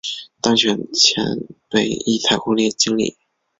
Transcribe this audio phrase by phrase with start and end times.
[0.41, 1.23] 当选前
[1.75, 3.17] 为一采购经理。